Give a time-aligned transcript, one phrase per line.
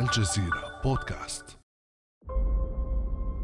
[0.00, 1.44] الجزيرة بودكاست.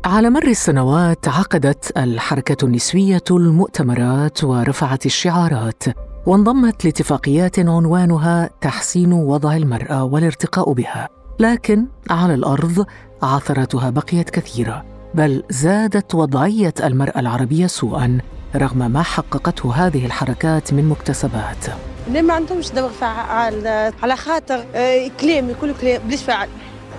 [0.04, 5.83] على مر السنوات عقدت الحركة النسوية المؤتمرات ورفعت الشعارات
[6.26, 11.09] وانضمت لاتفاقيات عنوانها تحسين وضع المرأة والارتقاء بها.
[11.41, 12.87] لكن على الأرض
[13.23, 14.84] عثراتها بقيت كثيرة
[15.14, 18.19] بل زادت وضعية المرأة العربية سوءا.
[18.57, 21.66] رغم ما حققته هذه الحركات من مكتسبات.
[22.11, 23.66] ليه ما عندهمش دور فعال؟
[24.02, 26.48] على خاطر آه، كلام يقولوا كلام بليش فعل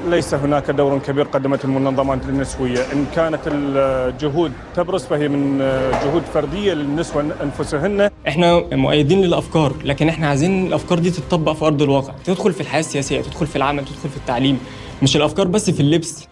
[0.08, 5.58] ليس هناك دور كبير قدمته المنظمات النسوية إن كانت الجهود تبرز فهي من
[6.04, 8.10] جهود فردية للنسوة أنفسهن.
[8.28, 12.14] إحنا مؤيدين للأفكار لكن إحنا عايزين الأفكار دي تتطبق في أرض الواقع.
[12.26, 14.60] تدخل في الحياة السياسية تدخل في العمل تدخل في التعليم.
[15.04, 16.28] مش الأفكار بس في اللبس.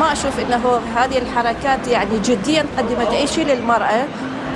[0.00, 4.04] ما أشوف أنه هذه الحركات يعني جديا قدمت أي شيء للمرأة.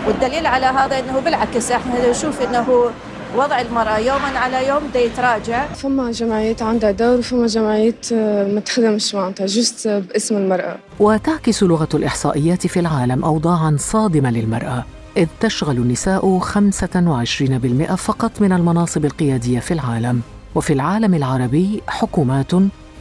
[0.06, 2.90] والدليل على هذا أنه بالعكس إحنا نشوف أنه
[3.36, 5.66] وضع المرأة يوما على يوم دا يتراجع.
[5.66, 10.76] فما جمعيات عندها دور وفما جمعيات آه، ما تخدمش معناتها جست باسم المرأة.
[11.00, 14.84] وتعكس لغة الإحصائيات في العالم أوضاعا صادمة للمرأة
[15.16, 20.20] إذ تشغل النساء 25% فقط من المناصب القيادية في العالم.
[20.54, 22.50] وفي العالم العربي حكومات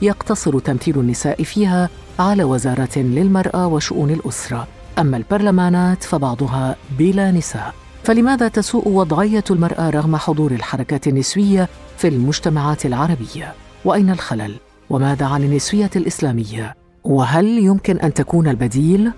[0.02, 4.68] يقتصر تمثيل النساء فيها على وزارة للمرأة وشؤون الأسرة.
[5.00, 12.86] أما البرلمانات فبعضها بلا نساء فلماذا تسوء وضعية المرأة رغم حضور الحركات النسوية في المجتمعات
[12.86, 13.53] العربية؟
[13.86, 14.56] وأين الخلل؟
[14.90, 19.12] وماذا عن النسوية الإسلامية؟ وهل يمكن أن تكون البديل؟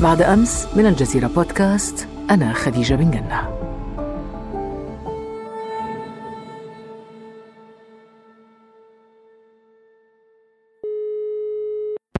[0.00, 3.61] بعد أمس من الجزيرة بودكاست أنا خديجة بن جنة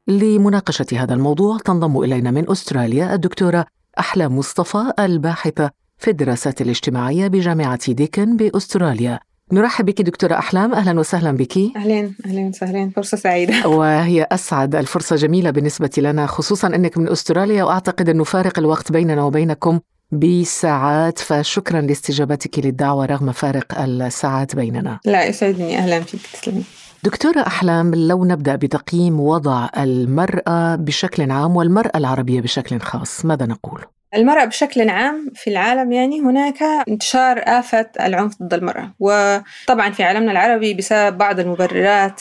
[0.09, 3.67] لمناقشة هذا الموضوع تنضم إلينا من أستراليا الدكتورة
[3.99, 9.21] أحلام مصطفى الباحثة في الدراسات الاجتماعية بجامعة ديكن بأستراليا.
[9.53, 11.59] نرحب بك دكتورة أحلام أهلا وسهلا بك.
[11.77, 13.69] أهلين أهلين وسهلين فرصة سعيدة.
[13.79, 19.23] وهي أسعد الفرصة جميلة بالنسبة لنا خصوصا أنك من أستراليا وأعتقد أنه فارق الوقت بيننا
[19.25, 19.81] وبينكم
[20.13, 25.01] بساعات فشكرا لاستجابتك للدعوة رغم فارق الساعات بيننا.
[25.05, 25.79] لا يسعدني.
[25.79, 26.21] أهلا فيك.
[26.33, 26.65] تسلمي.
[27.05, 33.85] دكتورة أحلام لو نبدأ بتقييم وضع المرأة بشكل عام والمرأة العربية بشكل خاص ماذا نقول؟
[34.15, 40.33] المرأة بشكل عام في العالم يعني هناك انتشار آفة العنف ضد المرأة وطبعا في عالمنا
[40.33, 42.21] العربي بسبب بعض المبررات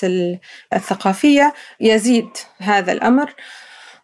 [0.73, 3.33] الثقافية يزيد هذا الأمر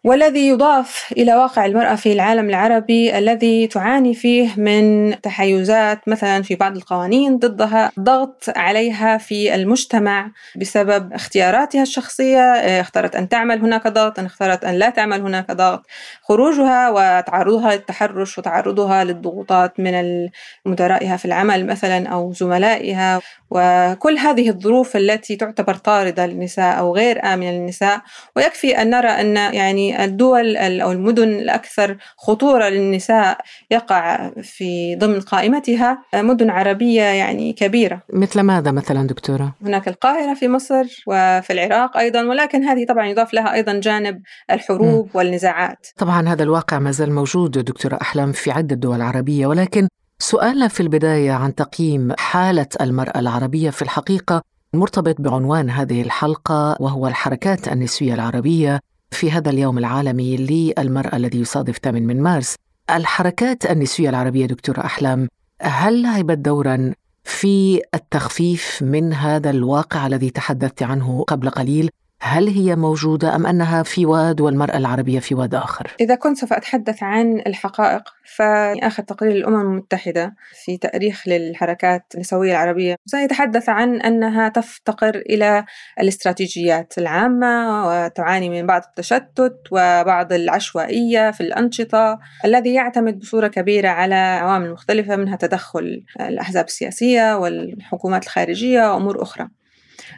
[0.08, 6.54] والذي يضاف إلى واقع المرأة في العالم العربي الذي تعاني فيه من تحيزات مثلا في
[6.54, 12.40] بعض القوانين ضدها ضغط عليها في المجتمع بسبب اختياراتها الشخصية
[12.80, 15.86] اختارت أن تعمل هناك ضغط أن اختارت أن لا تعمل هناك ضغط.
[16.22, 20.28] خروجها وتعرضها للتحرش وتعرضها للضغوطات من
[20.66, 23.20] مدرائها في العمل مثلا أو زملائها.
[23.50, 28.00] وكل هذه الظروف التي تعتبر طاردة للنساء أو غير آمنة للنساء.
[28.36, 33.38] ويكفي أن نرى أن يعني الدول أو المدن الأكثر خطورة للنساء
[33.70, 40.48] يقع في ضمن قائمتها مدن عربية يعني كبيرة مثل ماذا مثلا دكتورة؟ هناك القاهرة في
[40.48, 45.10] مصر وفي العراق أيضا ولكن هذه طبعا يضاف لها أيضا جانب الحروب م.
[45.14, 49.88] والنزاعات طبعا هذا الواقع ما زال موجود دكتورة أحلام في عدة دول عربية ولكن
[50.18, 54.42] سؤالنا في البداية عن تقييم حالة المرأة العربية في الحقيقة
[54.74, 58.80] مرتبط بعنوان هذه الحلقة وهو الحركات النسوية العربية
[59.10, 62.54] في هذا اليوم العالمي للمرأة الذي يصادف 8 من مارس.
[62.90, 65.28] الحركات النسوية العربية دكتورة أحلام
[65.62, 66.92] هل لعبت دورا
[67.24, 73.82] في التخفيف من هذا الواقع الذي تحدثت عنه قبل قليل؟ هل هي موجودة أم أنها
[73.82, 78.02] في واد والمرأة العربية في واد آخر؟ إذا كنت سوف أتحدث عن الحقائق
[78.36, 80.34] فآخر تقرير الأمم المتحدة
[80.64, 85.64] في تأريخ للحركات النسوية العربية سيتحدث عن أنها تفتقر إلى
[86.00, 94.14] الاستراتيجيات العامة وتعاني من بعض التشتت وبعض العشوائية في الأنشطة الذي يعتمد بصورة كبيرة على
[94.14, 99.48] عوامل مختلفة منها تدخل الأحزاب السياسية والحكومات الخارجية وأمور أخرى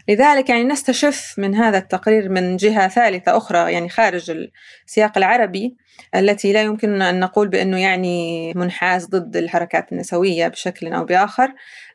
[0.08, 4.48] لذلك يعني نستشف من هذا التقرير من جهة ثالثة أخرى يعني خارج
[4.86, 5.76] السياق العربي
[6.14, 11.54] التي لا يمكن أن نقول بأنه يعني منحاز ضد الحركات النسوية بشكل أو بآخر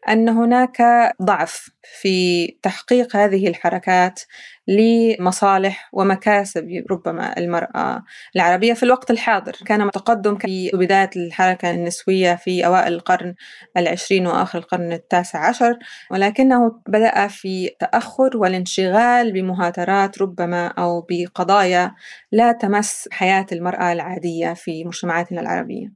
[0.10, 0.82] أن هناك
[1.22, 1.70] ضعف
[2.02, 4.22] في تحقيق هذه الحركات
[4.68, 8.04] لمصالح ومكاسب ربما المرأة
[8.36, 9.56] العربية في الوقت الحاضر.
[9.66, 13.36] كان تقدم في بداية الحركة النسوية في أوائل القرن
[13.78, 15.78] العشرين وآخر القرن التاسع عشر
[16.12, 21.96] ولكنه بدأ في تأخر والانشغال بمهاترات ربما أو بقضايا
[22.32, 25.94] لا تمس حياة المرأة العادية في مجتمعاتنا العربية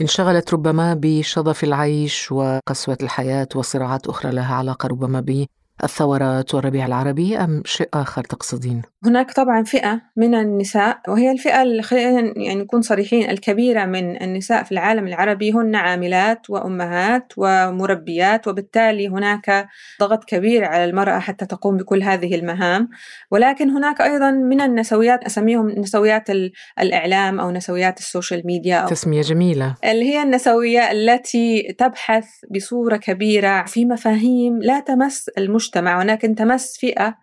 [0.00, 5.20] انشغلت ربما بشظف العيش وقسوة الحياة وصراعات أخرى لها علاقة ربما
[5.84, 11.82] الثورات والربيع العربي أم شيء آخر تقصدين؟ هناك طبعا فئة من النساء وهي الفئة اللي
[11.82, 19.08] خلينا يعني نكون صريحين الكبيرة من النساء في العالم العربي هن عاملات وأمهات ومربيات وبالتالي
[19.08, 19.68] هناك
[20.00, 22.88] ضغط كبير على المرأة حتى تقوم بكل هذه المهام.
[23.30, 26.30] ولكن هناك أيضا من النسويات أسميهم نسويات
[26.80, 29.74] الإعلام أو نسويات السوشيال ميديا أو تسمية جميلة.
[29.84, 36.78] اللي هي النسوية التي تبحث بصورة كبيرة في مفاهيم لا تمس المجتمع المجتمع ولكن تمس
[36.80, 37.14] فئة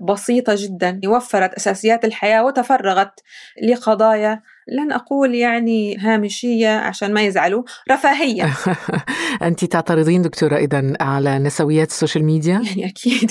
[0.00, 3.20] بسيطة جدا وفرت أساسيات الحياة وتفرغت
[3.62, 4.42] لقضايا
[4.72, 8.54] لن أقول يعني هامشية عشان ما يزعلوا رفاهية.
[9.42, 13.30] أنت تعترضين دكتورة إذا على نسويات ال social media؟ يعني أكيد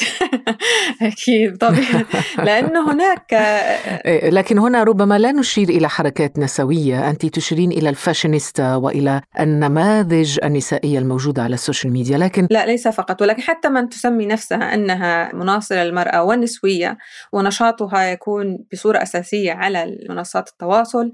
[1.01, 2.06] أكيد طبعا
[2.38, 7.10] لأنه هناك إيه، لكن هنا ربما لا نشير إلى حركات نسوية.
[7.10, 12.18] أنت تشيرين إلى الفاشينيستا وإلى النماذج النسائية الموجودة على ال social media.
[12.18, 13.22] لكن لا ليس فقط.
[13.22, 16.98] ولكن حتى من تسمي نفسها أنها مناصرة للمرأة والنسوية
[17.34, 21.12] ونشاطها يكون بصورة أساسية على منصات التواصل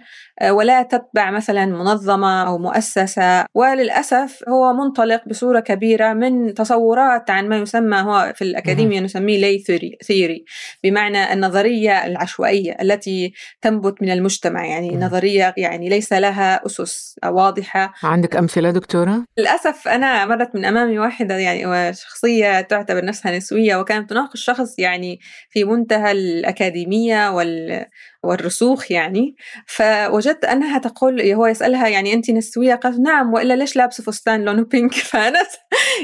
[0.49, 3.45] ولا تتبع مثلا منظمة أو مؤسسة.
[3.53, 9.63] وللأسف هو منطلق بصورة كبيرة من تصورات عن ما يسمى هو في الأكاديمية نسميه لي
[10.03, 10.45] ثيوري
[10.83, 14.65] بمعنى النظرية العشوائية التي تنبت من المجتمع.
[14.65, 17.93] يعني نظرية يعني ليس لها أسس واضحة.
[18.03, 24.09] عندك أمثلة دكتورة؟ للأسف أنا مرت من أمامي واحدة يعني شخصية تعتبر نفسها نسوية وكانت
[24.09, 25.19] تناقش شخص يعني
[25.49, 27.85] في منتهى الأكاديمية وال
[28.23, 29.35] والرسوخ يعني.
[29.67, 33.33] فوجدت أنها تقول هو يسألها يعني أنت نسوية؟ قالت نعم.
[33.33, 35.39] وإلا ليش لابسة فستان لونه بينك فأنا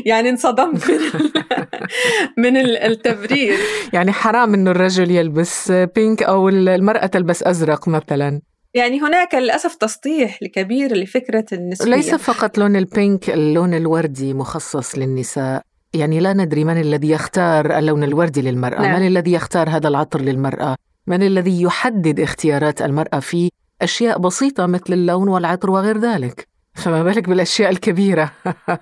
[0.06, 1.00] يعني انصدمت من
[2.44, 3.58] من التبرير.
[3.94, 8.42] يعني حرام إنه الرجل يلبس بينك أو المرأة تلبس أزرق مثلا.
[8.74, 11.90] يعني هناك للأسف تسطيح كبير لفكرة النسوية.
[11.90, 15.62] ليس فقط لون البينك اللون الوردي مخصص للنساء.
[15.94, 18.82] يعني لا ندري من الذي يختار اللون الوردي للمرأة.
[18.82, 19.00] نعم.
[19.00, 20.76] من الذي يختار هذا العطر للمرأة؟
[21.10, 23.52] من الذي يحدد اختيارات المرأة في
[23.82, 28.32] أشياء بسيطة مثل اللون والعطر وغير ذلك فما بالك بالأشياء الكبيرة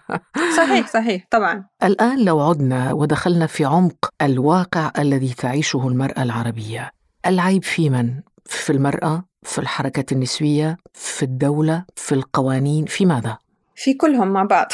[0.57, 6.91] صحيح صحيح طبعا الآن لو عدنا ودخلنا في عمق الواقع الذي تعيشه المرأة العربية
[7.25, 13.37] العيب في من؟ في المرأة؟ في الحركة النسوية؟ في الدولة؟ في القوانين؟ في ماذا؟
[13.75, 14.67] في كلهم مع بعض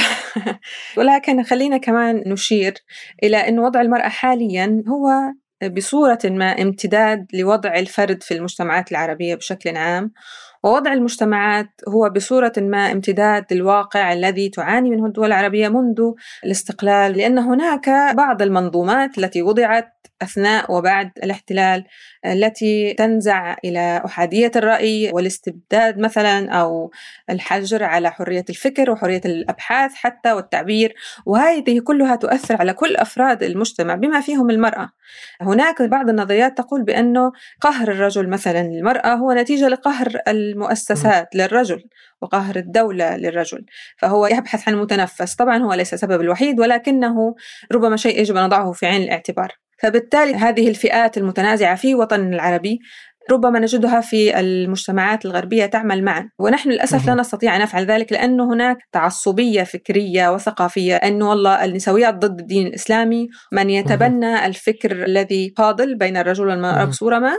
[0.97, 2.73] ولكن خلينا كمان نشير
[3.23, 5.09] إلى أن وضع المرأة حاليا هو
[5.69, 10.11] بصورة ما امتداد لوضع الفرد في المجتمعات العربية بشكل عام
[10.63, 16.11] ووضع المجتمعات هو بصورة ما امتداد للواقع الذي تعاني منه الدول العربية منذ
[16.45, 19.92] الاستقلال لأن هناك بعض المنظومات التي وضعت
[20.23, 21.83] أثناء وبعد الاحتلال
[22.25, 26.91] التي تنزع إلى أحادية الرأي والاستبداد مثلا أو
[27.29, 30.95] الحجر على حرية الفكر وحرية الأبحاث حتى والتعبير.
[31.25, 34.89] وهذه كلها تؤثر على كل أفراد المجتمع بما فيهم المرأة.
[35.41, 37.31] هناك بعض النظريات تقول بأنه
[37.61, 41.83] قهر الرجل مثلا للمرأة هو نتيجة لقهر المؤسسات للرجل
[42.21, 43.65] وقهر الدولة للرجل.
[43.97, 45.35] فهو يبحث عن متنفس.
[45.35, 47.35] طبعا هو ليس السبب الوحيد ولكنه
[47.71, 49.62] ربما شيء يجب أن نضعه في عين الاعتبار.
[49.83, 52.79] فبالتالي هذه الفئات المتنازعة في وطننا العربي
[53.31, 56.29] ربما نجدها في المجتمعات الغربية تعمل معا.
[56.39, 62.13] ونحن للأسف لا نستطيع أن نفعل ذلك لأن هناك تعصبية فكرية وثقافية أنه والله النسويات
[62.13, 67.33] ضد الدين الإسلامي من يتبنى الفكر الذي فاضل بين الرجل والمرأة بصورة ما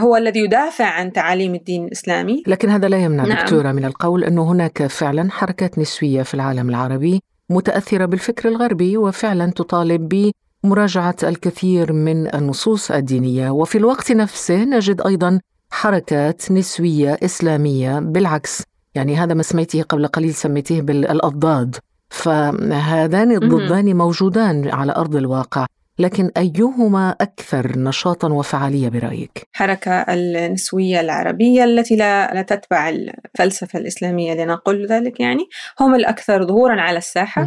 [0.00, 2.42] هو الذي يدافع عن تعاليم الدين الإسلامي.
[2.46, 3.44] لكن هذا لا يمنع نعم.
[3.44, 7.20] دكتورة من القول أنه هناك فعلا حركات نسوية في العالم العربي
[7.50, 10.08] متأثرة بالفكر الغربي وفعلا تطالب
[10.64, 13.50] مراجعة الكثير من النصوص الدينية.
[13.50, 15.40] وفي الوقت نفسه نجد أيضا
[15.70, 18.62] حركات نسوية إسلامية بالعكس.
[18.94, 21.76] يعني هذا ما سميته قبل قليل سميته بالاضداد
[22.10, 25.66] فهذان الضدان موجودان على أرض الواقع.
[25.98, 34.34] لكن أيهما أكثر نشاطا وفعالية برأيك؟ حركة النسوية العربية التي لا, لا تتبع الفلسفة الإسلامية
[34.34, 35.48] لنقول ذلك يعني
[35.80, 37.42] هم الأكثر ظهورا على الساحة.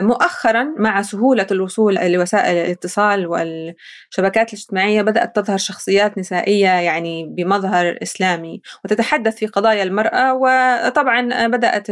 [0.00, 8.62] مؤخرا مع سهولة الوصول لوسائل الاتصال والشبكات الاجتماعية بدأت تظهر شخصيات نسائية يعني بمظهر إسلامي
[8.84, 11.86] وتتحدث في قضايا المرأة وطبعا بدأت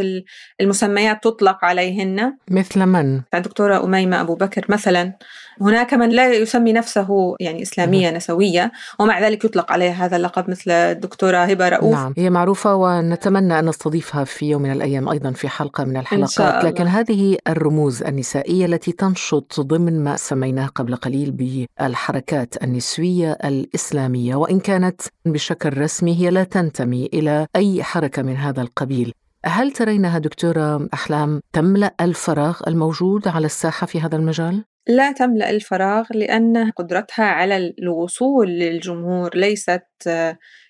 [0.60, 2.36] المسميات تطلق عليهن.
[2.50, 5.12] مثل من؟ الدكتورة أميمة أبو بكر مثلا.
[5.60, 10.70] هناك من لا يسمي نفسه يعني إسلامية نسوية ومع ذلك يطلق عليها هذا اللقب مثل
[10.70, 11.94] الدكتورة هبة رؤوف.
[11.94, 16.64] نعم هي معروفة ونتمنى أن نستضيفها في يوم من الأيام أيضا في حلقة من الحلقات
[16.64, 24.60] لكن هذه الرموز النسائية التي تنشط ضمن ما سميناه قبل قليل بالحركات النسوية الإسلامية وإن
[24.60, 29.12] كانت بشكل رسمي هي لا تنتمي إلى أي حركة من هذا القبيل
[29.44, 36.06] هل ترينها دكتورة أحلام تملأ الفراغ الموجود على الساحة في هذا المجال؟ لا تملأ الفراغ
[36.14, 39.86] لأن قدرتها على الوصول للجمهور ليست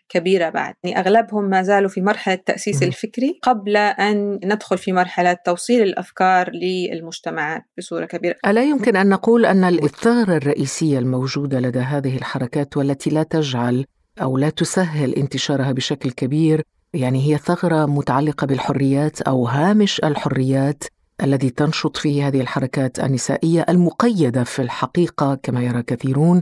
[0.08, 0.74] كبيرة بعد.
[0.84, 6.50] يعني أغلبهم ما زالوا في مرحلة التأسيس الفكري قبل أن ندخل في مرحلة توصيل الأفكار
[6.50, 8.36] للمجتمعات بصورة كبيرة.
[8.46, 13.84] ألا يمكن أن نقول أن الإثارة الرئيسية الموجودة لدى هذه الحركات والتي لا تجعل
[14.22, 16.62] أو لا تسهل انتشارها بشكل كبير
[16.94, 20.84] يعني هي ثغرة متعلقة بالحريات أو هامش الحريات
[21.22, 26.40] الذي تنشط فيه هذه الحركات النسائية المقيدة في الحقيقة كما يرى كثيرون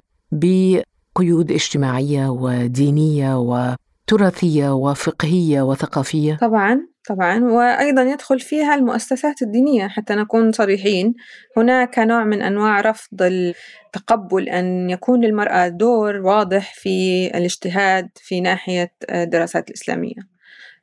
[1.16, 7.44] قيود اجتماعية ودينية وتراثية وفقهية وثقافية؟ طبعا طبعا.
[7.44, 11.14] وأيضا يدخل فيها المؤسسات الدينية حتى نكون صريحين.
[11.56, 18.92] هناك نوع من أنواع رفض التقبل أن يكون للمرأة دور واضح في الاجتهاد في ناحية
[19.10, 20.36] الدراسات الإسلامية.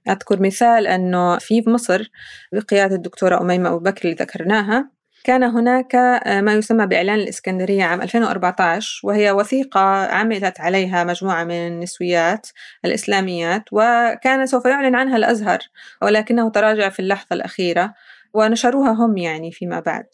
[0.09, 2.09] أذكر مثال أنه في مصر
[2.53, 4.89] بقيادة الدكتورة أميمة أبو بكر اللي ذكرناها.
[5.23, 11.67] كان هناك آه، ما يسمى بإعلان الإسكندرية عام 2014 وهي وثيقة عملت عليها مجموعة من
[11.67, 12.47] النسويات
[12.85, 15.59] الإسلاميات وكان سوف يعلن عنها الأزهر
[16.01, 17.93] ولكنه تراجع في اللحظة الأخيرة
[18.33, 20.05] ونشروها هم يعني فيما بعد.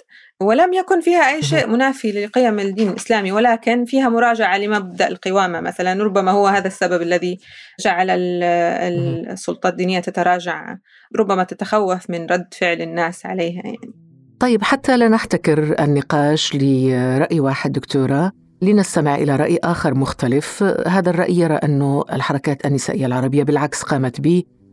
[0.41, 6.03] ولم يكن فيها أي شيء منافي لقيم الدين الإسلامي ولكن فيها مراجعة لمبدأ القوامة مثلا
[6.03, 7.39] ربما هو هذا السبب الذي
[7.79, 10.77] جعل السلطة الدينية تتراجع
[11.15, 14.08] ربما تتخوف من رد فعل الناس عليها يعني.
[14.39, 18.31] طيب حتى لا نحتكر النقاش لرأي واحد دكتورة
[18.61, 20.63] لنستمع إلى رأي آخر مختلف.
[20.87, 24.21] هذا الرأي يرى أن الحركات النسائية العربية بالعكس قامت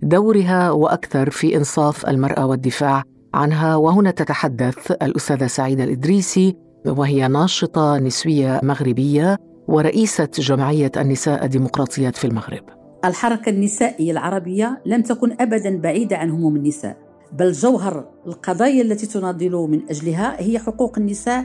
[0.03, 3.03] بدورها وأكثر في إنصاف المرأة والدفاع
[3.35, 3.77] عنها.
[3.77, 6.57] وهنا تتحدث الأستاذة سعيدة الإدريسي
[6.87, 12.63] وهي ناشطة نسوية مغربية ورئيسة جمعية النساء الديمقراطيات في المغرب.
[13.05, 17.06] الحركة النسائية العربية لم تكن أبدا بعيدة عن هموم النساء.
[17.33, 21.45] بل جوهر القضايا التي تناضل من أجلها هي حقوق النساء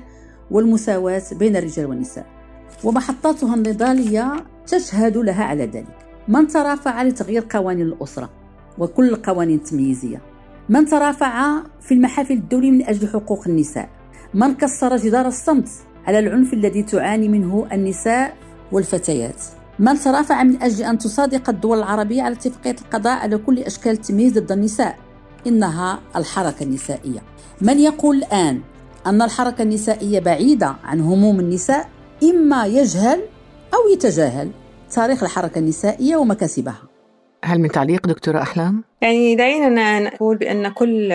[0.51, 2.25] والمساواة بين الرجال والنساء.
[2.83, 4.33] ومحطاتها النضالية
[4.67, 5.97] تشهد لها على ذلك.
[6.27, 8.29] من ترافع لتغيير قوانين الأسرة
[8.77, 10.21] وكل القوانين التمييزية؟
[10.69, 13.89] من ترافع في المحافل الدولية من أجل حقوق النساء؟
[14.33, 15.69] من كسر جدار الصمت
[16.07, 18.37] على العنف الذي تعاني منه النساء
[18.71, 19.41] والفتيات؟
[19.79, 24.37] من ترافع من أجل أن تصادق الدول العربية على اتفاقية القضاء على كل أشكال التمييز
[24.39, 25.10] ضد النساء؟
[25.47, 27.19] إنها الحركة النسائية.
[27.61, 28.61] من يقول الآن
[29.05, 31.89] أن الحركة النسائية بعيدة عن هموم النساء
[32.23, 33.21] إما يجهل
[33.73, 34.51] أو يتجاهل
[34.91, 36.81] تاريخ الحركة النسائية ومكاسبها.
[37.43, 41.13] هل من تعليق دكتورة أحلام؟ يعني دعينا نقول بأن كل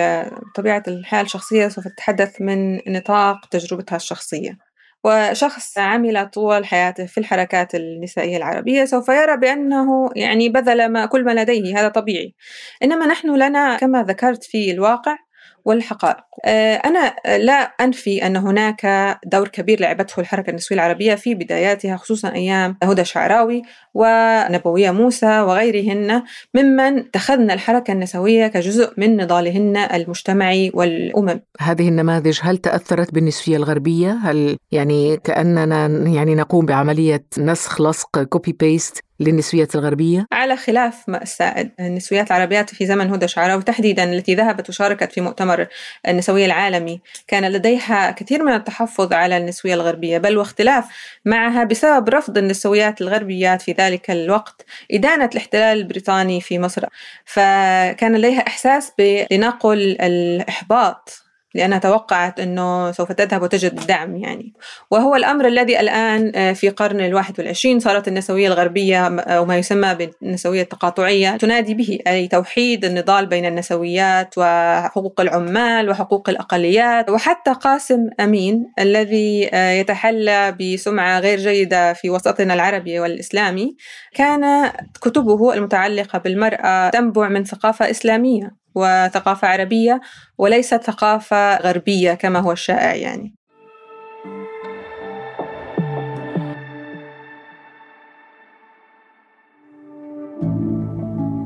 [0.55, 4.57] طبيعة الحياة الشخصية سوف تتحدث من نطاق تجربتها الشخصية.
[5.03, 11.25] وشخص عمل طول حياته في الحركات النسائية العربية سوف يرى بأنه يعني بذل ما كل
[11.25, 12.35] ما لديه هذا طبيعي.
[12.83, 15.17] إنما نحن لنا كما ذكرت في الواقع
[15.67, 16.17] والحقائق.
[16.45, 22.33] آه، أنا لا أنفي أن هناك دور كبير لعبته الحركة النسوية العربية في بداياتها خصوصا
[22.33, 23.61] أيام هدى شعراوي
[23.93, 31.41] ونبوية موسى وغيرهن ممن اتخذن الحركة النسوية كجزء من نضالهن المجتمعي والأممي.
[31.59, 38.51] هذه النماذج هل تأثرت بالنسوية الغربية؟ هل يعني كأننا يعني نقوم بعملية نسخ لصق copy
[38.59, 44.35] paste للنسويات الغربية؟ على خلاف ما السائد النسويات العربيات في زمن هدى شعراوي تحديدا التي
[44.35, 45.67] ذهبت وشاركت في مؤتمر
[46.07, 50.85] النسوية العالمي كان لديها كثير من التحفظ على النسوية الغربية بل واختلاف
[51.25, 56.85] معها بسبب رفض النسويات الغربيات في ذلك الوقت إدانة الاحتلال البريطاني في مصر
[57.25, 61.26] فكان لديها إحساس بنقل الإحباط
[61.57, 64.53] لأنها توقعت أنه سوف تذهب وتجد الدعم يعني.
[64.91, 69.95] وهو الأمر الذي الآن آه، في قرن الواحد والعشرين صارت النسوية الغربية أو ما يسمى
[69.95, 77.09] بالنسوية التقاطعية تنادي به أي توحيد النضال بين النسويات وحقوق العمال وحقوق الأقليات.
[77.09, 83.75] وحتى قاسم أمين الذي آه، يتحلى بسمعة غير جيدة في وسطنا العربي والإسلامي
[84.13, 84.71] كان
[85.01, 88.66] كتبه المتعلقة بالمرأة تنبع من ثقافة إسلامية.
[88.77, 90.01] وثقافة عربية
[90.37, 93.35] وليست ثقافة غربية كما هو الشائع يعني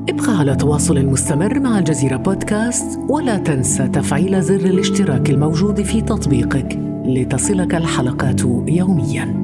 [0.08, 6.78] ابقى على تواصل مستمر مع الجزيرة بودكاست ولا تنسى تفعيل زر الاشتراك الموجود في تطبيقك
[7.04, 9.41] لتصلك الحلقات يومياً.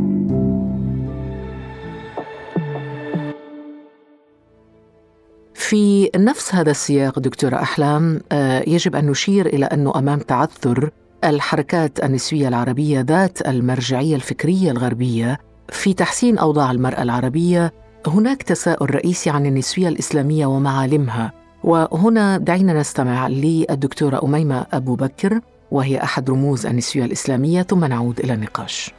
[5.69, 10.91] في نفس هذا السياق دكتورة أحلام آه، يجب أن نشير إلى أنه أمام تعثر
[11.25, 17.73] الحركات النسوية العربية ذات المرجعية الفكرية الغربية في تحسين أوضاع المرأة العربية
[18.07, 21.33] هناك تساؤل رئيسي عن النسوية الإسلامية ومعالمها
[21.65, 28.35] وهنا دعينا نستمع للدكتورة أميمة أبو بكر وهي أحد رموز النسوية الإسلامية ثم نعود إلى
[28.35, 28.93] النقاش.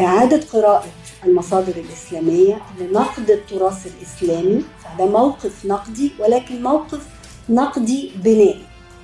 [0.00, 0.84] إعادة قراءة.
[1.24, 4.62] المصادر الإسلامية لنقد التراث الإسلامي.
[4.84, 7.06] فده موقف نقدي ولكن موقف
[7.48, 8.62] نقدي بنائي.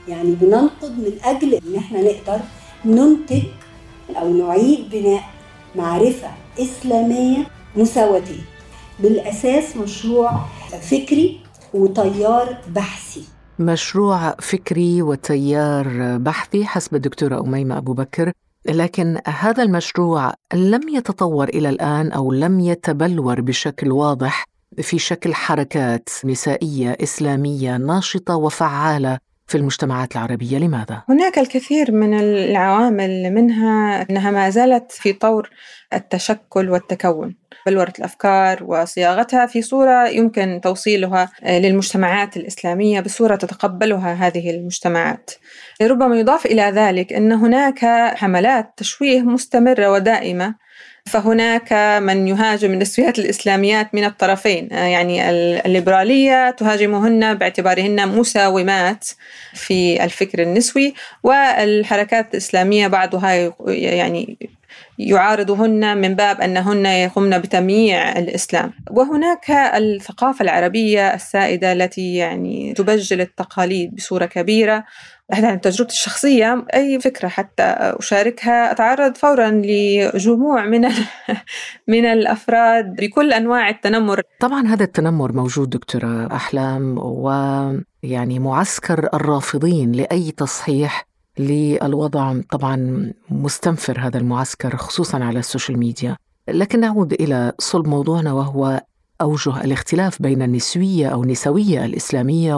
[0.08, 2.40] يعني بننقد من أجل إن إحنا نقدر
[2.84, 3.42] ننتج
[4.16, 5.22] أو نعيد بناء
[5.76, 7.46] معرفة إسلامية
[7.76, 8.42] مساواتية
[9.00, 10.30] بالأساس مشروع
[10.90, 11.40] فكري
[11.74, 13.24] وتيار بحثي.
[13.58, 18.32] مشروع فكري وتيار بحثي حسب الدكتورة أميمة أبو بكر.
[18.68, 24.46] لكن هذا المشروع لم يتطور إلى الآن أو لم يتبلور بشكل واضح
[24.82, 29.18] في شكل حركات نسائية إسلامية ناشطة وفعالة.
[29.46, 35.50] في المجتمعات العربية لماذا؟ هناك الكثير من العوامل منها أنها ما زالت في طور
[35.92, 37.36] التشكل والتكون
[37.66, 45.30] بلورة الأفكار وصياغتها في صورة يمكن توصيلها للمجتمعات الإسلامية بصورة تتقبلها هذه المجتمعات
[45.82, 47.84] ربما يضاف إلى ذلك أن هناك
[48.16, 50.54] حملات تشويه مستمرة ودائمة
[51.06, 51.72] فهناك
[52.02, 54.68] من يهاجم النسويات الإسلاميات من الطرفين.
[54.70, 59.08] يعني الليبرالية تهاجمهن باعتبارهن مساومات
[59.54, 64.38] في الفكر النسوي والحركات الإسلامية بعضها يعني
[64.98, 68.72] يعارضهن من باب أنهن يقومن بتمييع الإسلام.
[68.90, 74.84] وهناك الثقافة العربية السائدة التي يعني تبجل التقاليد بصورة كبيرة
[75.32, 76.66] عن تجربتي الشخصية.
[76.74, 80.88] أي فكرة حتى أشاركها أتعرض فورا لجموع من
[81.92, 84.22] من الأفراد بكل أنواع التنمر.
[84.40, 94.18] طبعا هذا التنمر موجود دكتورة أحلام ويعني معسكر الرافضين لأي تصحيح للوضع طبعا مستنفر هذا
[94.18, 96.16] المعسكر خصوصا على ال social media.
[96.48, 98.82] لكن نعود إلى صلب موضوعنا وهو
[99.20, 102.54] أوجه الاختلاف بين النسوية أو النسوية الإسلامية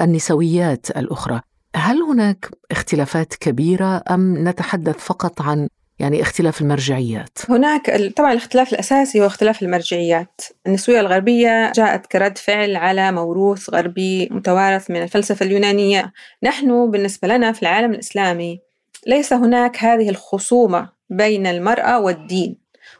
[0.00, 1.40] والنسويات الأخرى.
[1.76, 7.38] هل هناك اختلافات كبيرة أم نتحدث فقط عن يعني اختلاف المرجعيات.
[7.48, 10.40] هناك طبعا الاختلاف الأساسي هو اختلاف المرجعيات.
[10.66, 16.12] النسوية الغربية جاءت كرد فعل على موروث غربي متوارث من الفلسفة اليونانية.
[16.42, 18.60] نحن بالنسبة لنا في العالم الإسلامي
[19.06, 22.56] ليس هناك هذه الخصومة بين المرأة والدين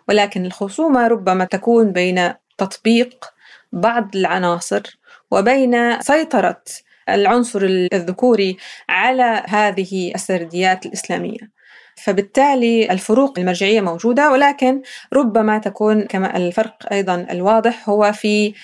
[0.08, 3.24] ولكن الخصومة ربما تكون بين تطبيق
[3.72, 4.98] بعض العناصر
[5.30, 6.62] وبين سيطرة
[7.08, 7.60] العنصر
[7.92, 8.56] الذكوري
[8.88, 11.57] على هذه السرديات الإسلامية.
[12.04, 14.82] فبالتالي الفروق المرجعية موجودة ولكن
[15.12, 18.54] ربما تكون كما الفرق أيضا الواضح هو في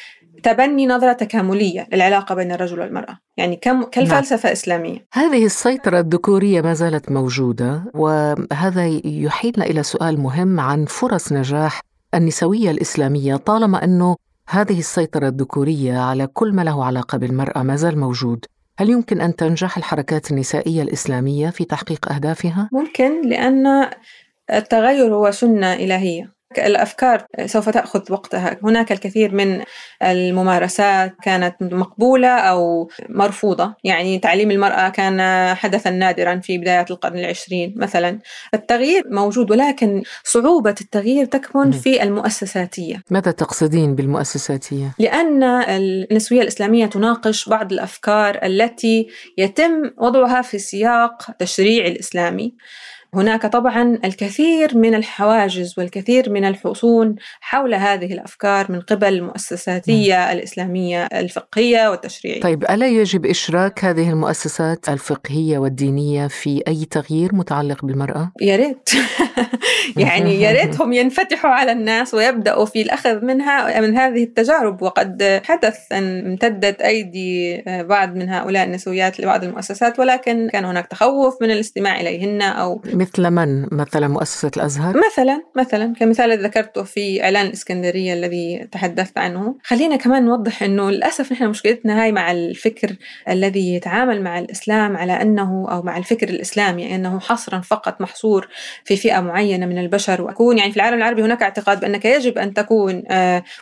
[0.42, 3.18] تبني نظرة تكاملية للعلاقة بين الرجل والمرأة.
[3.36, 4.52] يعني كم كالفلسفة نعم.
[4.52, 5.06] إسلامية.
[5.12, 11.80] هذه السيطرة الذكورية ما زالت موجودة وهذا يحيلنا إلى سؤال مهم عن فرص نجاح
[12.14, 14.16] النسوية الإسلامية طالما أنه
[14.48, 18.44] هذه السيطرة الذكورية على كل ما له علاقة بالمرأة ما زال موجود.
[18.78, 23.90] هل يمكن أن تنجح الحركات النسائية الإسلامية في تحقيق أهدافها؟ ممكن لأن
[24.52, 28.56] التغير هو سنة إلهية الأفكار سوف تأخذ وقتها.
[28.62, 29.62] هناك الكثير من
[30.02, 33.74] الممارسات كانت مقبولة أو مرفوضة.
[33.84, 38.18] يعني تعليم المرأة كان حدثا نادرا في بدايات القرن العشرين مثلا.
[38.54, 43.02] التغيير موجود ولكن صعوبة التغيير تكمن في المؤسساتية.
[43.10, 51.86] ماذا تقصدين بالمؤسساتية؟ لأن النسوية الإسلامية تناقش بعض الأفكار التي يتم وضعها في سياق تشريع
[51.86, 52.54] الإسلامي.
[53.14, 61.04] هناك طبعا الكثير من الحواجز والكثير من الحصون حول هذه الأفكار من قبل المؤسساتيه الإسلامية
[61.04, 62.40] الفقهية والتشريعية.
[62.40, 68.90] طيب ألا يجب إشراك هذه المؤسسات الفقهية والدينية في أي تغيير متعلق بالمرأة؟ يا ريت
[69.96, 75.92] يعني يا ريتهم ينفتحوا على الناس ويبدأوا في الأخذ منها من هذه التجارب وقد حدث
[75.92, 82.00] أن امتدت أيدي بعض من هؤلاء النسويات لبعض المؤسسات ولكن كان هناك تخوف من الاستماع
[82.00, 88.68] إليهن أو مثل من مثلا مؤسسة الأزهر؟ مثلا مثلا كمثال ذكرته في إعلان الإسكندرية الذي
[88.72, 89.56] تحدثت عنه.
[89.62, 92.96] خلينا كمان نوضح أنه للأسف نحن مشكلتنا هاي مع الفكر
[93.28, 98.48] الذي يتعامل مع الإسلام على أنه أو مع الفكر الإسلامي أنه حصرا فقط محصور
[98.84, 100.22] في فئة معينة من البشر.
[100.22, 103.02] وأكون يعني في العالم العربي هناك اعتقاد بأنك يجب أن تكون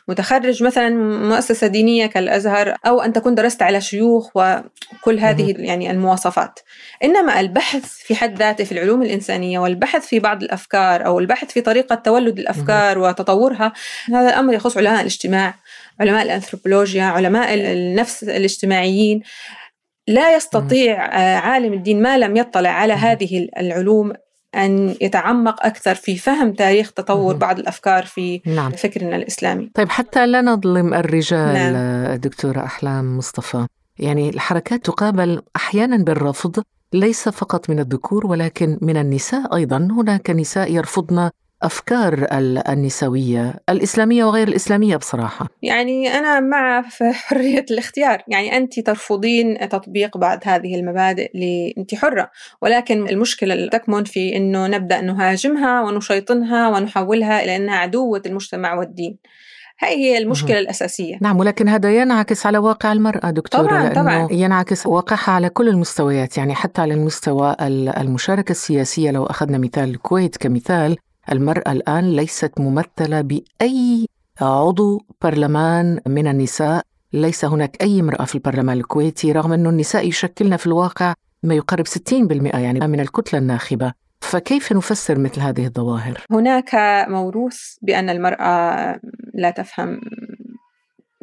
[0.08, 0.88] متخرج مثلا
[1.28, 6.58] مؤسسة دينية كالأزهر أو أن تكون درست على شيوخ وكل هذه يعني المواصفات.
[7.04, 11.60] إنما البحث في حد ذاته في العلوم الإنسانية والبحث في بعض الأفكار أو البحث في
[11.60, 13.72] طريقة تولد الأفكار وتطورها
[14.08, 15.54] هذا الأمر يخص علماء الاجتماع
[16.00, 19.22] علماء الأنثروبولوجيا علماء النفس الاجتماعيين.
[20.08, 21.00] لا يستطيع
[21.38, 24.12] عالم الدين ما لم يطلع على هذه العلوم
[24.54, 28.70] أن يتعمق أكثر في فهم تاريخ تطور بعض الأفكار في نعم.
[28.70, 29.70] فكرنا الإسلامي.
[29.74, 32.14] طيب حتى لا نظلم الرجال نعم.
[32.16, 33.66] دكتورة أحلام مصطفى.
[33.98, 39.76] يعني الحركات تقابل أحيانا بالرفض ليس فقط من الذكور ولكن من النساء أيضا.
[39.76, 41.30] هناك نساء يرفضن
[41.62, 42.26] أفكار
[42.68, 45.48] النسوية الإسلامية وغير الإسلامية بصراحة.
[45.62, 46.82] يعني أنا مع
[47.26, 48.22] حرية الاختيار.
[48.28, 51.30] يعني أنت ترفضين تطبيق بعض هذه المبادئ
[51.78, 52.30] أنت حرة.
[52.62, 59.18] ولكن المشكلة تكمن في أنه نبدأ نهاجمها ونشيطنها ونحولها إلى أنها عدوة المجتمع والدين.
[59.82, 61.18] هاي هي المشكلة الأساسية.
[61.20, 64.28] نعم ولكن هذا ينعكس على واقع المرأة دكتورة طبعا لأنه طبعا.
[64.30, 67.56] ينعكس واقعها على كل المستويات يعني حتى على المستوى
[68.00, 69.10] المشاركة السياسية.
[69.10, 70.96] لو أخذنا مثال الكويت كمثال
[71.32, 74.06] المرأة الآن ليست ممثلة بأي
[74.40, 76.82] عضو برلمان من النساء.
[77.12, 81.86] ليس هناك أي امرأة في البرلمان الكويتي رغم أن النساء يشكلن في الواقع ما يقارب
[81.86, 81.92] 60%
[82.54, 83.92] يعني من الكتلة الناخبة.
[84.22, 86.74] فكيف نفسر مثل هذه الظواهر؟ هناك
[87.08, 89.00] موروث بأن المرأة
[89.34, 90.00] لا تفهم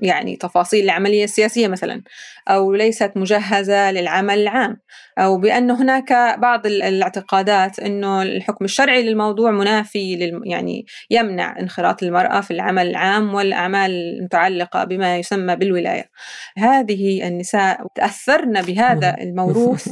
[0.02, 2.02] يعني تفاصيل العملية السياسية مثلا
[2.48, 4.78] أو ليست مجهزة للعمل العام
[5.18, 12.42] أو بأن هناك بعض الاعتقادات أنه الحكم الشرعي للموضوع منافي لل يعني يمنع انخراط المرأة
[12.42, 16.10] في العمل العام والأعمال المتعلقة بما يسمى بالولاية
[16.58, 19.88] هذه النساء تأثرن بهذا الموروث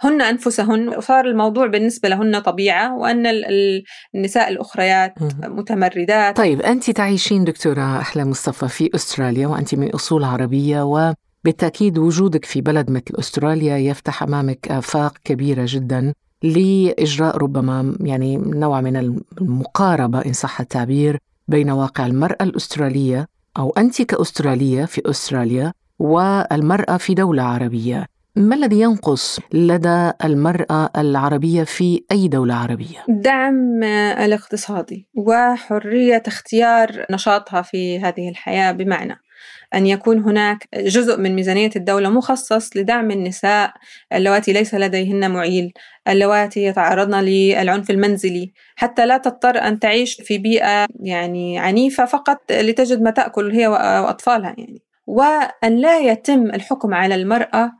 [0.00, 3.26] هن أنفسهن وصار الموضوع بالنسبة لهن طبيعة وأن
[4.14, 6.36] النساء الأخريات متمردات.
[6.36, 12.44] طيب أنت تعيشين دكتورة أحلى مصطفى في أستراليا وأنت من أصول عربية و بالتأكيد وجودك
[12.44, 20.18] في بلد مثل أستراليا يفتح أمامك آفاق كبيرة جدا لإجراء ربما يعني نوع من المقاربة
[20.26, 23.28] إن صح التعبير بين واقع المرأة الأسترالية
[23.58, 28.06] أو أنت كأسترالية في أستراليا والمرأة في دولة عربية.
[28.36, 33.82] ما الذي ينقص لدى المرأة العربية في أي دولة عربية؟ الدعم
[34.24, 39.20] الاقتصادي وحرية اختيار نشاطها في هذه الحياة بمعنى
[39.74, 43.72] أن يكون هناك جزء من ميزانية الدولة مخصص لدعم النساء
[44.12, 45.72] اللواتي ليس لديهن معيل
[46.08, 53.02] اللواتي يتعرضن للعنف المنزلي حتى لا تضطر أن تعيش في بيئة يعني عنيفة فقط لتجد
[53.02, 57.72] ما تأكل هي وأطفالها يعني وأن لا يتم الحكم على المرأة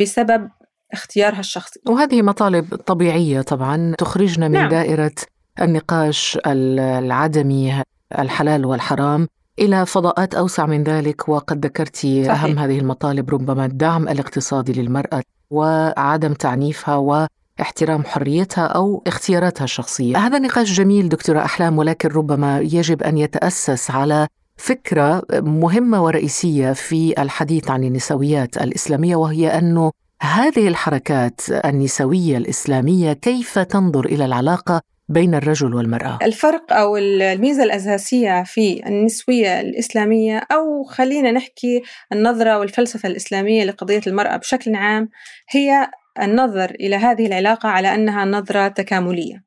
[0.00, 0.50] بسبب
[0.92, 1.80] اختيارها الشخصي.
[1.88, 4.68] وهذه مطالب طبيعية طبعا تخرجنا من نعم.
[4.68, 5.14] دائرة
[5.60, 7.82] النقاش العدمي
[8.18, 14.72] الحلال والحرام إلى فضاءات أوسع من ذلك وقد ذكرت أهم هذه المطالب ربما الدعم الاقتصادي
[14.72, 20.16] للمرأة وعدم تعنيفها واحترام حريتها أو اختياراتها الشخصية.
[20.16, 27.14] هذا نقاش جميل دكتورة أحلام ولكن ربما يجب أن يتأسس على فكرة مهمة ورئيسية في
[27.22, 29.90] الحديث عن النسويات الإسلامية وهي أنه
[30.22, 38.42] هذه الحركات النسوية الإسلامية كيف تنظر إلى العلاقة بين الرجل والمرأة؟ الفرق أو الميزة الأساسية
[38.42, 45.08] في النسوية الإسلامية أو خلينا نحكي النظرة والفلسفة الإسلامية لقضية المرأة بشكل عام
[45.50, 45.90] هي
[46.22, 49.44] النظر إلى هذه العلاقة على أنها نظرة تكاملية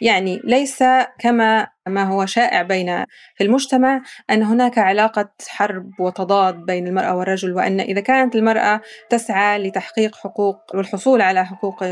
[0.00, 0.84] يعني ليس
[1.18, 7.52] كما ما هو شائع بين في المجتمع أن هناك علاقة حرب وتضاد بين المرأة والرجل
[7.52, 11.84] وأن إذا كانت المرأة تسعى لتحقيق حقوق والحصول على حقوق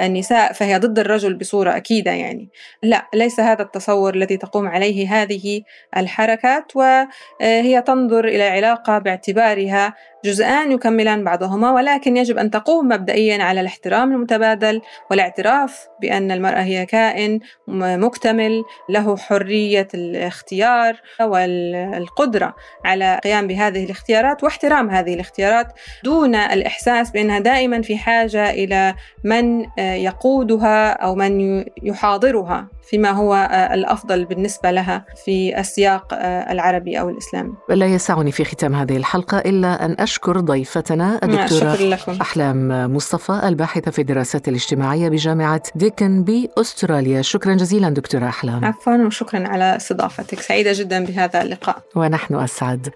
[0.00, 2.48] النساء فهي ضد الرجل بصورة أكيدة يعني.
[2.82, 5.62] لا ليس هذا التصور الذي تقوم عليه هذه
[5.96, 13.60] الحركات وهي تنظر إلى العلاقة باعتبارها جزءان يكملان بعضهما ولكن يجب أن تقوم مبدئيا على
[13.60, 22.54] الاحترام المتبادل والاعتراف بأن المرأة هي كائن مكتمل له حرية الاختيار والقدرة
[22.84, 25.66] على القيام بهذه الاختيارات واحترام هذه الاختيارات
[26.04, 34.24] دون الإحساس بأنها دائما في حاجة إلى من يقودها أو من يحاضرها فيما هو الأفضل
[34.24, 36.14] بالنسبة لها في السياق
[36.50, 37.52] العربي أو الإسلامي.
[37.68, 43.98] لا يسعني في ختام هذه الحلقة إلا أن أشكر ضيفتنا الدكتورة أحلام مصطفى الباحثة في
[43.98, 48.64] الدراسات الاجتماعية بجامعة ديكن بأستراليا شكرا جزيلا دكتورة أحلام.
[48.64, 50.40] عفوا وشكرا على استضافتك.
[50.40, 51.82] سعيدة جدا بهذا اللقاء.
[51.94, 52.88] ونحن أسعد.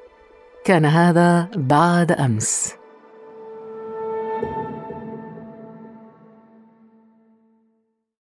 [0.64, 2.77] كان هذا بعد أمس.